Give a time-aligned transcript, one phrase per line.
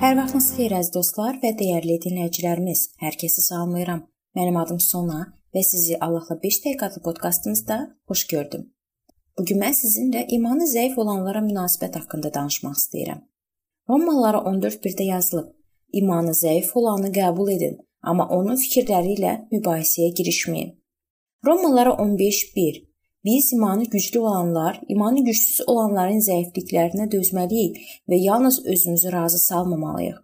[0.00, 2.86] Hər vaxtınız xeyir əziz dostlar və dəyərli dinləyicilərimiz.
[3.02, 3.98] Hər kəsi salamlayıram.
[4.38, 7.76] Mənim adım Sona və sizi Allahla 5 dəqiqə adlı podkastımızda
[8.08, 8.62] xoş gördüm.
[9.36, 13.20] Bu gün mən sizinlə imanı zəif olanlara münasibət haqqında danışmaq istəyirəm.
[13.92, 15.52] Romalılara 14:1-də yazılıb:
[15.92, 20.72] İmanı zəif olanı qəbul edin, amma onun fikirləri ilə mübahisəyə girişməyin.
[21.46, 22.86] Romalılara 15:1
[23.24, 27.76] Biz imanı güclü olanlar, imanı gücsüz olanların zəifliklərinə dözməliyik
[28.08, 30.16] və yalnız özümüzü razı salmamalıyıq.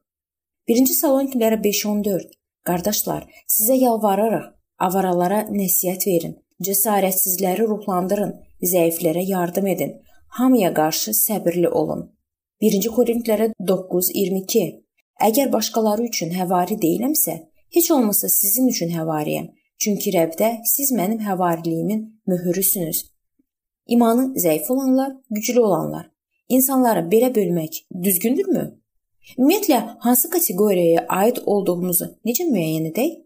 [0.68, 2.30] 1-ci Salonikilərə 5:14
[2.64, 4.46] Qardaşlar, sizə yalvarırıq,
[4.78, 6.34] avaralara nəsihət verin,
[6.68, 8.32] cəsarətsizləri ruhlandırın,
[8.72, 9.92] zəiflərə yardım edin,
[10.38, 12.10] hamıya qarşı səbirli olun.
[12.62, 14.64] 1-ci Korinflərə 9:22
[15.28, 17.36] Əgər başqaları üçün həvari deyiləmsə,
[17.76, 19.46] heç olmasa sizin üçün həvariyəm.
[19.78, 23.04] Çünki Rəbdə siz mənim həvariliyimin möhürüsünüz.
[23.86, 26.10] İmanı zəif olanlar, güclü olanlar.
[26.48, 28.64] İnsanları belə bölmək düzgündürmü?
[29.38, 33.16] Ümumiyyətlə hansı kateqoriyaya aid olduğumuzu necə müəyyən edək?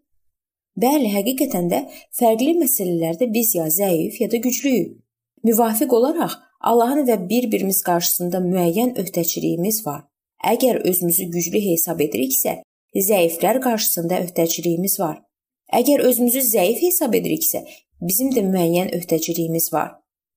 [0.80, 1.80] Bəli, həqiqətən də
[2.16, 4.96] fərqli məsələlərdə biz ya zəif ya da güclüyük.
[5.44, 10.02] Müvafiq olaraq Allahın və bir-birimiz qarşısında müəyyən öhdəçiliyimiz var.
[10.44, 12.60] Əgər özümüzü güclü hesab ediriksə,
[12.96, 15.20] zəiflər qarşısında öhdəçiliyimiz var.
[15.76, 17.62] Əgər özümüzü zəif hesab ediriksə,
[18.02, 19.94] bizim də müəyyən öhdəçiliyimiz var.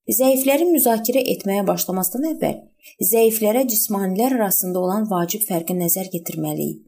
[0.09, 2.57] Zəifləri müzakirə etməyə başlamazdan əvvəl
[3.01, 6.83] zəiflərə cismanilər arasında olan vacib fərqə nəzər yetirməliyik.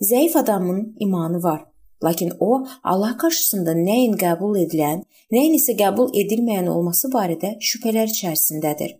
[0.00, 1.64] Zəif adamın imanı var,
[2.04, 8.98] lakin o Allah qarşısında nəyin qəbul edilən, nəyin isə qəbul edilməyən olması barədə şübhələr içərisindədir.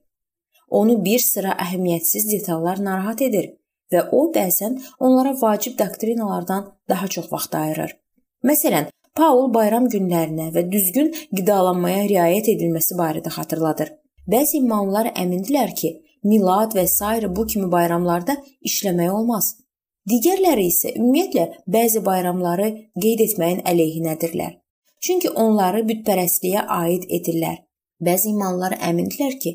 [0.68, 3.52] Onu bir sıra əhəmiyyətsiz detallar narahat edir
[3.92, 8.05] və o bəzən onlara vacib doktrinalardan daha çox vaxt ayırır.
[8.44, 13.94] Məsələn, Paul bayram günlərinə və düzgün qidalanmaya riayət edilməsi barədə xatırladır.
[14.28, 15.92] Bəzi imamlar əmindirlər ki,
[16.24, 17.28] milad və s.
[17.36, 19.54] bu kimi bayramlarda işləmək olmaz.
[20.10, 22.68] Digərləri isə ümumiyyətlə bəzi bayramları
[23.02, 24.52] qeyd etməyin əleyhinədirlər.
[25.00, 27.64] Çünki onları bütpərəstliyə aid edirlər.
[28.02, 29.52] Bəzi imamlar əmindirlər ki,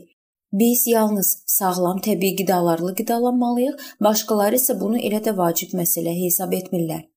[0.52, 7.11] biz yalnız sağlam təbii qidalarla qidalanmalıyıq, başqaları isə bunu elə də vacib məsələ hesab etmirlər.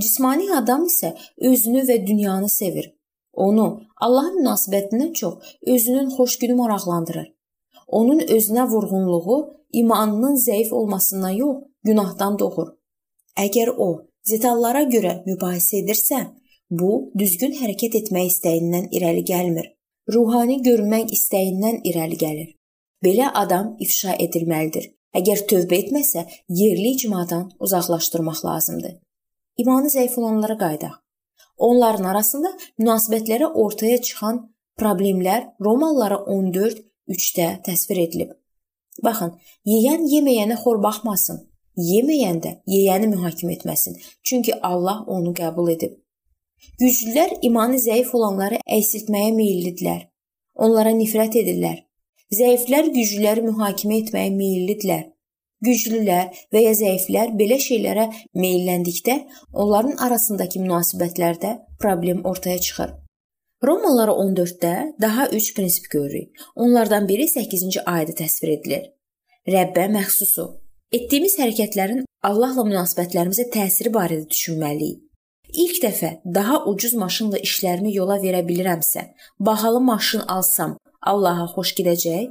[0.00, 2.92] Cismani adam isə özünü və dünyanı sevir.
[3.32, 3.66] Onu
[3.96, 7.32] Allah münasibətindən çox özünün xoşgünü maraqlandırır.
[7.86, 9.38] Onun özünə vurğunluğu
[9.72, 12.72] imanının zəif olmasından yox, günahdan doğur.
[13.36, 13.88] Əgər o
[14.30, 16.24] detallara görə mübahisə edirsə,
[16.70, 19.70] bu düzgün hərəkət etmək istəyindən irəli gəlmir.
[20.14, 22.50] Ruhani görünmək istəyindən irəli gəlir.
[23.04, 24.92] Belə adam ifşa edilməlidir.
[25.16, 28.94] Əgər tövbə etməsə, yerli icmadan uzaqlaşdırmaq lazımdır.
[29.58, 30.94] İmanı zəif olanlara qayıdaq.
[31.58, 34.38] Onların arasında münasibətlərə ortaya çıxan
[34.80, 38.30] problemlər Romalılara 14:3-də təsvir edilib.
[39.04, 39.32] Baxın,
[39.66, 41.42] yeyən yeməyənə xor baxmasın.
[41.76, 45.94] Yeməyən də yeyəni mühakimə etməsin, çünki Allah onu qəbul edib.
[46.80, 50.02] Güclülər imanı zəif olanları əksiltməyə meyllidirlər.
[50.54, 51.78] Onlara nifrət edirlər.
[52.32, 55.02] Zəiflər güclüləri mühakimə etməyə meyllidirlər.
[55.62, 59.18] Güclülər və ya zəiflər belə şeylərə meylləndikdə
[59.52, 61.52] onların arasındakı münasibətlərdə
[61.82, 62.96] problem ortaya çıxır.
[63.62, 66.40] Romalılara 14-də daha 3 prinsip görürük.
[66.56, 68.90] Onlardan biri 8-ci ayədə təsvir edilir.
[69.46, 70.48] Rəbbə məxsusu.
[70.92, 74.98] Etdiyimiz hərəkətlərin Allahla münasibətlərimizə təsiri barədə düşünməliyik.
[75.62, 79.02] İlk dəfə daha ucuz maşınla işlərimi yola verə bilirəmsə,
[79.38, 82.30] bahalı maşın alsam, Allaha xoş gedəcək?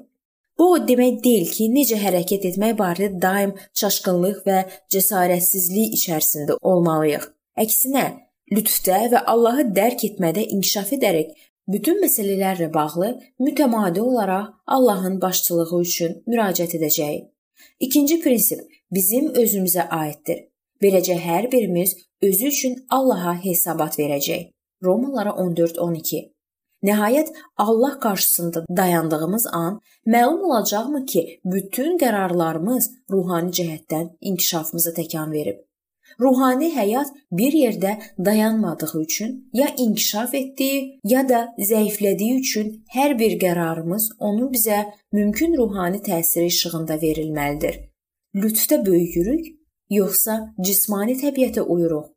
[0.61, 4.57] Bu o demək deyil ki, necə hərəkət etmək barədə daim çaşqınlıq və
[4.93, 7.23] cəsarətsizlik içərisində olmalıyıq.
[7.63, 8.03] Əksinə,
[8.53, 11.31] lütfdə və Allahı dərk etmədə inkişaf edərək
[11.75, 13.09] bütün məsələlərlə bağlı
[13.47, 17.25] mütəmadi olaraq Allahın başçılığı üçün müraciət edəcəyik.
[17.87, 18.61] İkinci prinsip
[18.93, 20.43] bizim özümüzə aiddir.
[20.83, 24.51] Beləcə hər birimiz özü üçün Allaha hesabat verəcək.
[24.83, 26.30] Romalılara 14:12
[26.83, 35.59] Nəhayət Allah qarşısında dayandığımız an məlum olacaqmı ki, bütün qərarlarımız ruhani cəhətdən inkişafımıza təkan verib.
[36.19, 37.91] Ruhani həyat bir yerdə
[38.25, 45.57] dayanmadığı üçün ya inkişaf etdiyi, ya da zəiflədiyi üçün hər bir qərarımız onun bizə mümkün
[45.57, 47.79] ruhani təsiri işığında verilməlidir.
[48.35, 49.45] Lütfdə böyüyürük,
[49.89, 52.09] yoxsa cismani təbiətə uyuruq?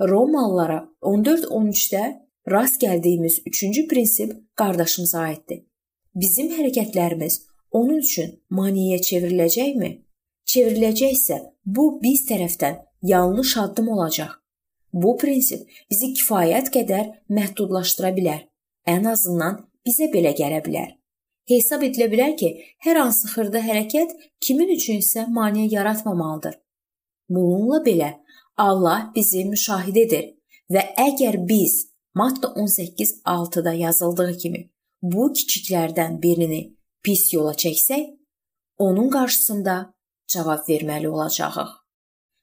[0.00, 2.04] Romalılara 14-13-də
[2.50, 5.66] Rast gəldiyimiz üçüncü prinsip qardaşımıza aiddir.
[6.14, 7.40] Bizim hərəkətlərimiz
[7.70, 9.90] onun üçün maneəyə çevriləcəkmi?
[10.46, 14.32] Çevriləcəksə, bu biz tərəfdən yanlış addım olacaq.
[14.92, 18.42] Bu prinsip bizi kifayət qədər məhdudlaşdıra bilər.
[18.86, 20.90] Ən azından bizə belə gələ bilər.
[21.48, 22.50] Hesab edilə bilər ki,
[22.84, 26.58] hər hansı xırda hərəkət kimin üçünsə maneə yaratmamalıdır.
[27.28, 28.10] Bununla belə
[28.56, 30.34] Allah bizi müşahidə
[30.70, 34.70] və əgər biz Matta 18:6-da yazıldığı kimi
[35.02, 38.02] bu kiçiklərdən birini pis yola çəksək,
[38.78, 39.94] onun qarşısında
[40.28, 41.70] cavab verməli olacağıq.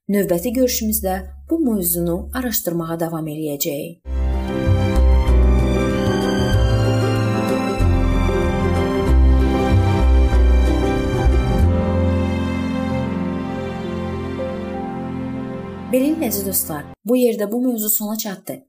[0.09, 1.13] Növbəti görüşümüzdə
[1.49, 4.01] bu mövzunu araşdırmağa davam eləyəcəyik.
[15.93, 18.68] Beləliklə əziz dostlar, bu yerdə bu mövzu sona çatdı.